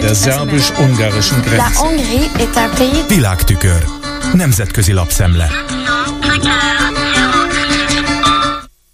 der 0.00 0.14
szerbus-ungarischen 0.14 1.38
La 1.38 1.42
Grenze. 1.42 1.78
Hongrie 1.78 2.30
est 2.38 2.56
un 2.56 2.70
pays 2.76 3.06
Világtükör. 3.08 3.84
Nemzetközi 4.32 4.92
lapszemle. 4.92 5.50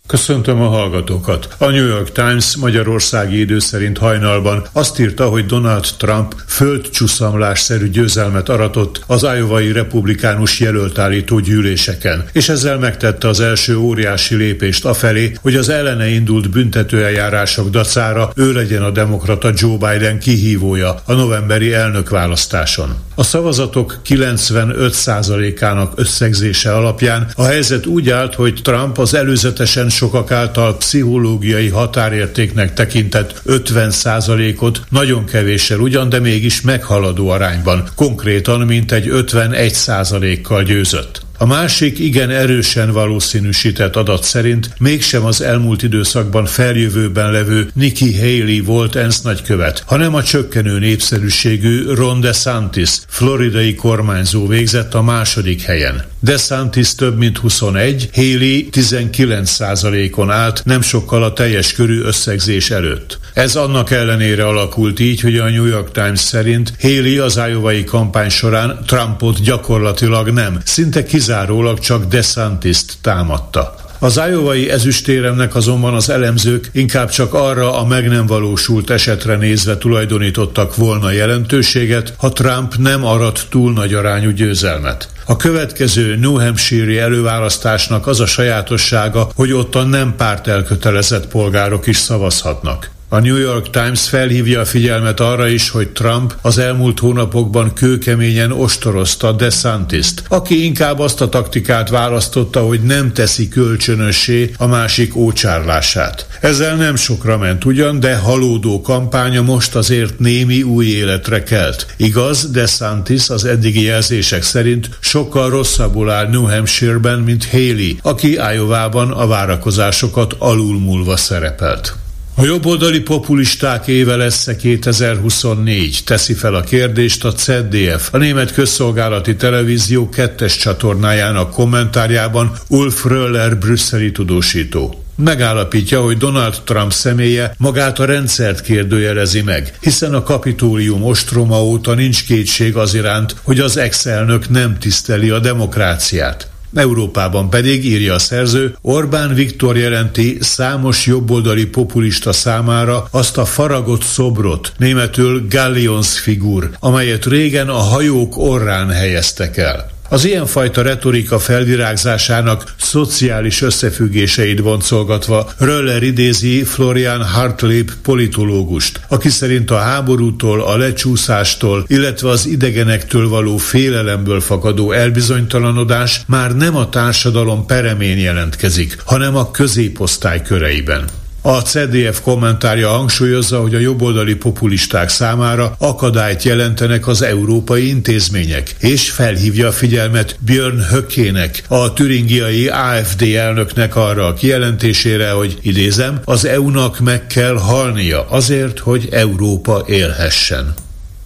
Köszöntöm 0.06 0.60
a 0.60 0.68
hallgatókat. 0.68 1.48
A 1.58 1.64
New 1.64 1.86
York 1.86 2.12
Times 2.12 2.56
magyarországi 2.56 3.38
idő 3.38 3.58
szerint 3.58 3.98
hajnalban 3.98 4.66
azt 4.72 4.98
írta, 4.98 5.28
hogy 5.28 5.46
Donald 5.46 5.86
Trump 5.96 6.34
földcsúszamlásszerű 6.58 7.88
győzelmet 7.88 8.48
aratott 8.48 9.00
az 9.06 9.24
ájovai 9.24 9.72
republikánus 9.72 10.60
jelöltállító 10.60 11.38
gyűléseken, 11.38 12.24
és 12.32 12.48
ezzel 12.48 12.78
megtette 12.78 13.28
az 13.28 13.40
első 13.40 13.76
óriási 13.76 14.34
lépést 14.34 14.84
afelé, 14.84 15.32
hogy 15.42 15.54
az 15.54 15.68
ellene 15.68 16.08
indult 16.08 16.50
büntetőeljárások 16.50 17.70
dacára 17.70 18.32
ő 18.34 18.52
legyen 18.52 18.82
a 18.82 18.90
demokrata 18.90 19.50
Joe 19.54 19.76
Biden 19.76 20.18
kihívója 20.18 20.94
a 21.04 21.12
novemberi 21.12 21.72
elnökválasztáson. 21.72 22.96
A 23.14 23.22
szavazatok 23.22 24.00
95%-ának 24.06 25.92
összegzése 25.96 26.74
alapján 26.74 27.28
a 27.34 27.44
helyzet 27.44 27.86
úgy 27.86 28.10
állt, 28.10 28.34
hogy 28.34 28.60
Trump 28.62 28.98
az 28.98 29.14
előzetesen 29.14 29.88
sokak 29.88 30.30
által 30.30 30.76
pszichológiai 30.76 31.68
határértéknek 31.68 32.74
tekintett 32.74 33.42
50%-ot 33.46 34.80
nagyon 34.88 35.24
kevéssel 35.24 35.78
ugyan, 35.78 36.08
de 36.08 36.18
mégis 36.18 36.47
meghaladó 36.60 37.28
arányban, 37.28 37.88
konkrétan 37.94 38.60
mint 38.60 38.92
egy 38.92 39.08
51%-kal 39.10 40.62
győzött. 40.62 41.26
A 41.40 41.46
másik 41.46 41.98
igen 41.98 42.30
erősen 42.30 42.92
valószínűsített 42.92 43.96
adat 43.96 44.22
szerint 44.22 44.70
mégsem 44.78 45.24
az 45.24 45.40
elmúlt 45.40 45.82
időszakban 45.82 46.44
feljövőben 46.44 47.32
levő 47.32 47.70
Nikki 47.74 48.18
Haley 48.18 48.62
volt 48.64 48.96
ENSZ 48.96 49.20
nagykövet, 49.20 49.82
hanem 49.86 50.14
a 50.14 50.22
csökkenő 50.22 50.78
népszerűségű 50.78 51.84
Ron 51.94 52.20
DeSantis, 52.20 52.90
floridai 53.08 53.74
kormányzó 53.74 54.46
végzett 54.46 54.94
a 54.94 55.02
második 55.02 55.62
helyen. 55.62 56.04
DeSantis 56.20 56.94
több 56.94 57.18
mint 57.18 57.38
21, 57.38 58.10
Haley 58.14 58.68
19%-on 58.72 60.30
állt 60.30 60.62
nem 60.64 60.80
sokkal 60.80 61.22
a 61.22 61.32
teljes 61.32 61.72
körű 61.72 62.00
összegzés 62.00 62.70
előtt. 62.70 63.18
Ez 63.38 63.56
annak 63.56 63.90
ellenére 63.90 64.46
alakult 64.46 65.00
így, 65.00 65.20
hogy 65.20 65.36
a 65.36 65.48
New 65.48 65.64
York 65.64 65.92
Times 65.92 66.20
szerint 66.20 66.72
Haley 66.80 67.22
az 67.24 67.38
ájovai 67.38 67.84
kampány 67.84 68.28
során 68.28 68.78
Trumpot 68.86 69.42
gyakorlatilag 69.42 70.28
nem, 70.28 70.60
szinte 70.64 71.04
kizárólag 71.04 71.78
csak 71.78 72.04
DeSantis-t 72.04 72.92
támadta. 73.00 73.74
Az 73.98 74.18
ájovai 74.18 74.70
ezüstéremnek 74.70 75.54
azonban 75.54 75.94
az 75.94 76.08
elemzők 76.08 76.70
inkább 76.72 77.10
csak 77.10 77.34
arra 77.34 77.78
a 77.80 77.86
meg 77.86 78.08
nem 78.08 78.26
valósult 78.26 78.90
esetre 78.90 79.36
nézve 79.36 79.78
tulajdonítottak 79.78 80.76
volna 80.76 81.10
jelentőséget, 81.10 82.14
ha 82.16 82.32
Trump 82.32 82.76
nem 82.76 83.04
arat 83.04 83.46
túl 83.50 83.72
nagy 83.72 83.94
arányú 83.94 84.30
győzelmet. 84.30 85.08
A 85.26 85.36
következő 85.36 86.16
New 86.16 86.38
Hampshire-i 86.38 86.98
előválasztásnak 86.98 88.06
az 88.06 88.20
a 88.20 88.26
sajátossága, 88.26 89.30
hogy 89.34 89.52
ott 89.52 89.74
a 89.74 89.82
nem 89.82 90.14
párt 90.16 90.46
elkötelezett 90.46 91.26
polgárok 91.28 91.86
is 91.86 91.96
szavazhatnak. 91.96 92.96
A 93.10 93.18
New 93.18 93.36
York 93.36 93.70
Times 93.70 94.08
felhívja 94.08 94.60
a 94.60 94.64
figyelmet 94.64 95.20
arra 95.20 95.48
is, 95.48 95.70
hogy 95.70 95.88
Trump 95.88 96.34
az 96.42 96.58
elmúlt 96.58 96.98
hónapokban 96.98 97.72
kőkeményen 97.72 98.52
ostorozta 98.52 99.32
DeSantis-t, 99.32 100.22
aki 100.28 100.64
inkább 100.64 100.98
azt 100.98 101.20
a 101.20 101.28
taktikát 101.28 101.88
választotta, 101.88 102.60
hogy 102.60 102.80
nem 102.80 103.12
teszi 103.12 103.48
kölcsönössé 103.48 104.50
a 104.56 104.66
másik 104.66 105.16
ócsárlását. 105.16 106.26
Ezzel 106.40 106.76
nem 106.76 106.96
sokra 106.96 107.38
ment 107.38 107.64
ugyan, 107.64 108.00
de 108.00 108.16
halódó 108.16 108.80
kampánya 108.80 109.42
most 109.42 109.76
azért 109.76 110.18
némi 110.18 110.62
új 110.62 110.86
életre 110.86 111.42
kelt. 111.42 111.86
Igaz, 111.96 112.50
DeSantis 112.50 113.28
az 113.28 113.44
eddigi 113.44 113.82
jelzések 113.82 114.42
szerint 114.42 114.90
sokkal 115.00 115.50
rosszabbul 115.50 116.10
áll 116.10 116.28
New 116.28 116.44
Hampshire-ben, 116.44 117.18
mint 117.18 117.50
Haley, 117.50 117.96
aki 118.02 118.32
Iowa-ban 118.54 119.10
a 119.10 119.26
várakozásokat 119.26 120.34
alulmúlva 120.38 121.16
szerepelt. 121.16 121.96
A 122.38 122.44
jobboldali 122.44 123.00
populisták 123.00 123.86
éve 123.86 124.16
lesz 124.16 124.48
2024, 124.60 126.00
teszi 126.04 126.34
fel 126.34 126.54
a 126.54 126.60
kérdést 126.60 127.24
a 127.24 127.30
ZDF, 127.30 128.08
a 128.12 128.16
Német 128.16 128.52
Közszolgálati 128.52 129.36
Televízió 129.36 130.08
kettes 130.08 130.56
csatornájának 130.56 131.50
kommentárjában 131.50 132.52
Ulf 132.68 133.04
Röller 133.04 133.58
brüsszeli 133.58 134.12
tudósító. 134.12 135.04
Megállapítja, 135.16 136.00
hogy 136.00 136.16
Donald 136.16 136.54
Trump 136.64 136.92
személye 136.92 137.54
magát 137.56 137.98
a 137.98 138.04
rendszert 138.04 138.60
kérdőjelezi 138.60 139.42
meg, 139.42 139.76
hiszen 139.80 140.14
a 140.14 140.22
kapitólium 140.22 141.04
ostroma 141.04 141.62
óta 141.62 141.94
nincs 141.94 142.24
kétség 142.24 142.76
az 142.76 142.94
iránt, 142.94 143.36
hogy 143.42 143.60
az 143.60 143.76
ex-elnök 143.76 144.48
nem 144.48 144.78
tiszteli 144.78 145.30
a 145.30 145.38
demokráciát. 145.38 146.48
Európában 146.74 147.50
pedig, 147.50 147.84
írja 147.84 148.14
a 148.14 148.18
szerző, 148.18 148.76
Orbán 148.80 149.34
Viktor 149.34 149.76
jelenti 149.76 150.36
számos 150.40 151.06
jobboldali 151.06 151.66
populista 151.66 152.32
számára 152.32 153.08
azt 153.10 153.38
a 153.38 153.44
faragott 153.44 154.02
szobrot, 154.02 154.72
németül 154.78 155.46
Gallionsfigur, 155.48 156.70
amelyet 156.80 157.26
régen 157.26 157.68
a 157.68 157.78
hajók 157.78 158.36
orrán 158.36 158.90
helyeztek 158.90 159.56
el. 159.56 159.97
Az 160.10 160.24
ilyenfajta 160.24 160.82
retorika 160.82 161.38
felvirágzásának 161.38 162.74
szociális 162.80 163.62
összefüggéseit 163.62 164.62
boncolgatva 164.62 165.50
Röller 165.58 166.02
idézi 166.02 166.64
Florian 166.64 167.24
Hartlib 167.24 167.90
politológust, 168.02 169.00
aki 169.08 169.28
szerint 169.28 169.70
a 169.70 169.78
háborútól, 169.78 170.62
a 170.62 170.76
lecsúszástól, 170.76 171.84
illetve 171.86 172.28
az 172.28 172.46
idegenektől 172.46 173.28
való 173.28 173.56
félelemből 173.56 174.40
fakadó 174.40 174.92
elbizonytalanodás 174.92 176.20
már 176.26 176.56
nem 176.56 176.76
a 176.76 176.88
társadalom 176.88 177.66
peremén 177.66 178.18
jelentkezik, 178.18 178.98
hanem 179.04 179.36
a 179.36 179.50
középosztály 179.50 180.42
köreiben. 180.42 181.04
A 181.42 181.60
CDF 181.62 182.20
kommentárja 182.20 182.88
hangsúlyozza, 182.88 183.60
hogy 183.60 183.74
a 183.74 183.78
jobboldali 183.78 184.34
populisták 184.34 185.08
számára 185.08 185.74
akadályt 185.78 186.42
jelentenek 186.42 187.06
az 187.06 187.22
európai 187.22 187.88
intézmények, 187.88 188.74
és 188.78 189.10
felhívja 189.10 189.66
a 189.66 189.72
figyelmet 189.72 190.36
Björn 190.40 190.78
Höckének, 190.78 191.62
a 191.68 191.92
türingiai 191.92 192.68
AFD 192.68 193.22
elnöknek 193.22 193.96
arra 193.96 194.26
a 194.26 194.34
kijelentésére, 194.34 195.30
hogy 195.30 195.58
idézem, 195.62 196.20
az 196.24 196.44
EU-nak 196.44 196.98
meg 196.98 197.26
kell 197.26 197.56
halnia 197.56 198.28
azért, 198.28 198.78
hogy 198.78 199.08
Európa 199.10 199.84
élhessen. 199.86 200.74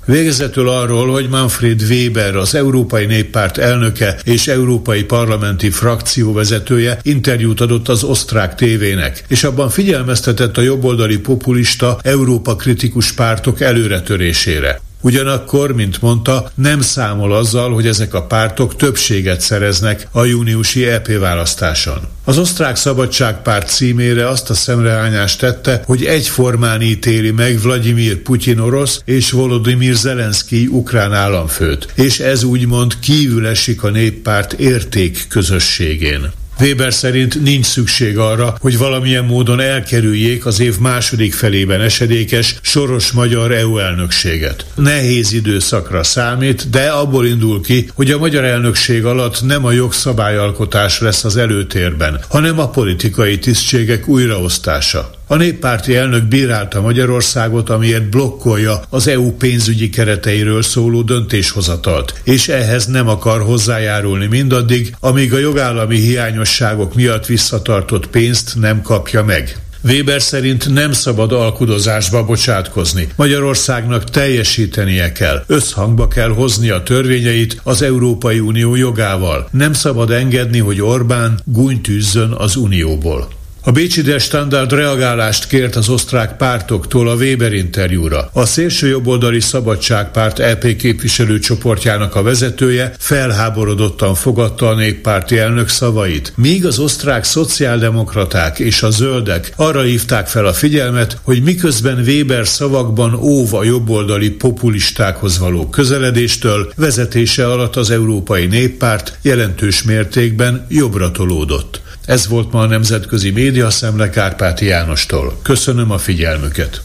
Végezetül 0.04 0.68
arról, 0.68 1.10
hogy 1.10 1.28
Manfred 1.28 1.82
Weber, 1.82 2.36
az 2.36 2.54
Európai 2.54 3.06
Néppárt 3.06 3.58
elnöke 3.58 4.18
és 4.24 4.48
Európai 4.48 5.04
Parlamenti 5.04 5.70
frakcióvezetője 5.70 6.98
interjút 7.02 7.60
adott 7.60 7.88
az 7.88 8.04
osztrák 8.04 8.54
tévének, 8.54 9.24
és 9.28 9.44
abban 9.44 9.68
figyelmeztetett 9.68 10.56
a 10.56 10.60
jobboldali 10.60 11.18
populista 11.18 11.98
Európa 12.02 12.56
kritikus 12.56 13.12
pártok 13.12 13.60
előretörésére. 13.60 14.80
Ugyanakkor, 15.04 15.72
mint 15.72 16.00
mondta, 16.00 16.50
nem 16.54 16.80
számol 16.80 17.32
azzal, 17.34 17.72
hogy 17.72 17.86
ezek 17.86 18.14
a 18.14 18.22
pártok 18.22 18.76
többséget 18.76 19.40
szereznek 19.40 20.08
a 20.10 20.24
júniusi 20.24 20.86
EP 20.86 21.18
választáson. 21.18 22.00
Az 22.24 22.38
osztrák 22.38 22.76
szabadságpárt 22.76 23.68
címére 23.68 24.28
azt 24.28 24.50
a 24.50 24.54
szemrehányást 24.54 25.38
tette, 25.38 25.82
hogy 25.86 26.04
egyformán 26.04 26.82
ítéli 26.82 27.30
meg 27.30 27.60
Vladimir 27.60 28.16
Putyin 28.16 28.58
orosz 28.58 29.02
és 29.04 29.30
Volodymyr 29.30 29.94
Zelenszky 29.94 30.66
ukrán 30.66 31.12
államfőt, 31.12 31.88
és 31.94 32.18
ez 32.18 32.42
úgymond 32.42 32.98
kívül 32.98 33.46
esik 33.46 33.82
a 33.82 33.90
néppárt 33.90 34.52
érték 34.52 35.26
közösségén. 35.28 36.32
Weber 36.62 36.92
szerint 36.92 37.42
nincs 37.42 37.66
szükség 37.66 38.18
arra, 38.18 38.54
hogy 38.60 38.78
valamilyen 38.78 39.24
módon 39.24 39.60
elkerüljék 39.60 40.46
az 40.46 40.60
év 40.60 40.78
második 40.78 41.34
felében 41.34 41.80
esedékes 41.80 42.56
soros 42.60 43.10
magyar 43.10 43.52
EU 43.52 43.78
elnökséget. 43.78 44.66
Nehéz 44.74 45.32
időszakra 45.32 46.02
számít, 46.02 46.70
de 46.70 46.88
abból 46.88 47.26
indul 47.26 47.62
ki, 47.62 47.90
hogy 47.94 48.10
a 48.10 48.18
magyar 48.18 48.44
elnökség 48.44 49.04
alatt 49.04 49.42
nem 49.42 49.64
a 49.64 49.70
jogszabályalkotás 49.70 51.00
lesz 51.00 51.24
az 51.24 51.36
előtérben, 51.36 52.20
hanem 52.28 52.58
a 52.58 52.68
politikai 52.68 53.38
tisztségek 53.38 54.08
újraosztása. 54.08 55.10
A 55.32 55.36
néppárti 55.36 55.96
elnök 55.96 56.24
bírálta 56.24 56.80
Magyarországot, 56.80 57.70
amiért 57.70 58.10
blokkolja 58.10 58.82
az 58.88 59.06
EU 59.06 59.30
pénzügyi 59.30 59.90
kereteiről 59.90 60.62
szóló 60.62 61.02
döntéshozatalt, 61.02 62.20
és 62.22 62.48
ehhez 62.48 62.86
nem 62.86 63.08
akar 63.08 63.42
hozzájárulni 63.42 64.26
mindaddig, 64.26 64.94
amíg 65.00 65.34
a 65.34 65.38
jogállami 65.38 65.96
hiányosságok 65.96 66.94
miatt 66.94 67.26
visszatartott 67.26 68.06
pénzt 68.06 68.54
nem 68.60 68.82
kapja 68.82 69.24
meg. 69.24 69.56
Weber 69.84 70.22
szerint 70.22 70.68
nem 70.68 70.92
szabad 70.92 71.32
alkudozásba 71.32 72.24
bocsátkozni. 72.24 73.08
Magyarországnak 73.16 74.04
teljesítenie 74.04 75.12
kell, 75.12 75.44
összhangba 75.46 76.08
kell 76.08 76.30
hozni 76.30 76.70
a 76.70 76.82
törvényeit 76.82 77.60
az 77.62 77.82
Európai 77.82 78.40
Unió 78.40 78.74
jogával. 78.74 79.48
Nem 79.50 79.72
szabad 79.72 80.10
engedni, 80.10 80.58
hogy 80.58 80.80
Orbán 80.80 81.40
gúnytűzzön 81.44 82.30
az 82.30 82.56
Unióból. 82.56 83.40
A 83.64 83.70
Bécsi 83.70 84.02
Der 84.02 84.20
Standard 84.20 84.72
reagálást 84.72 85.46
kért 85.46 85.76
az 85.76 85.88
osztrák 85.88 86.36
pártoktól 86.36 87.08
a 87.08 87.14
Weber 87.14 87.52
interjúra. 87.52 88.30
A 88.32 88.46
szélső 88.46 88.88
jobboldali 88.88 89.40
Szabadságpárt 89.40 90.38
EP 90.38 90.76
képviselőcsoportjának 90.76 92.14
a 92.14 92.22
vezetője 92.22 92.94
felháborodottan 92.98 94.14
fogadta 94.14 94.68
a 94.68 94.74
néppárti 94.74 95.38
elnök 95.38 95.68
szavait, 95.68 96.32
míg 96.36 96.66
az 96.66 96.78
osztrák 96.78 97.24
szociáldemokraták 97.24 98.58
és 98.58 98.82
a 98.82 98.90
zöldek 98.90 99.52
arra 99.56 99.80
hívták 99.80 100.26
fel 100.26 100.46
a 100.46 100.52
figyelmet, 100.52 101.18
hogy 101.22 101.42
miközben 101.42 101.98
Weber 102.06 102.46
szavakban 102.46 103.14
óv 103.14 103.54
a 103.54 103.64
jobboldali 103.64 104.30
populistákhoz 104.30 105.38
való 105.38 105.68
közeledéstől, 105.68 106.72
vezetése 106.76 107.46
alatt 107.46 107.76
az 107.76 107.90
Európai 107.90 108.46
Néppárt 108.46 109.18
jelentős 109.22 109.82
mértékben 109.82 110.66
jobbra 110.68 111.10
tolódott. 111.10 111.80
Ez 112.06 112.28
volt 112.28 112.52
ma 112.52 112.60
a 112.60 112.66
Nemzetközi 112.66 113.30
Média 113.30 113.70
Szemle 113.70 114.10
Kárpáti 114.10 114.64
Jánostól. 114.64 115.38
Köszönöm 115.42 115.90
a 115.90 115.98
figyelmüket. 115.98 116.82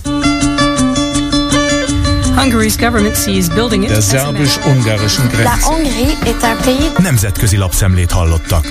Hungary's 2.35 2.75
government 2.79 3.15
sees 3.15 3.47
building 3.47 3.83
it 3.83 3.89
Der 3.89 4.01
szerbus-ungarischen 4.01 5.27
Grenze. 5.27 5.43
La 5.43 5.57
Hongrie 5.61 6.17
est 6.23 6.43
un 6.43 6.57
pays... 6.63 6.91
Nemzetközi 6.97 7.57
lapszemlét 7.57 8.11
hallottak. 8.11 8.65